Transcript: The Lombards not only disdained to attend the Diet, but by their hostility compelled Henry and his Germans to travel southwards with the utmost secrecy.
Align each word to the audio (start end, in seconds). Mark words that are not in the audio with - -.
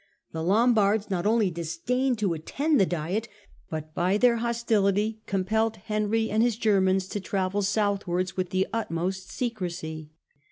The 0.31 0.41
Lombards 0.41 1.11
not 1.11 1.27
only 1.27 1.51
disdained 1.51 2.17
to 2.17 2.33
attend 2.33 2.79
the 2.79 2.87
Diet, 2.87 3.27
but 3.69 3.93
by 3.93 4.17
their 4.17 4.37
hostility 4.37 5.21
compelled 5.27 5.75
Henry 5.75 6.27
and 6.31 6.41
his 6.41 6.55
Germans 6.57 7.07
to 7.09 7.19
travel 7.19 7.61
southwards 7.61 8.35
with 8.35 8.49
the 8.49 8.65
utmost 8.73 9.29
secrecy. 9.31 10.09